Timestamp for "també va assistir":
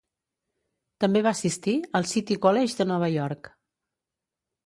1.03-1.75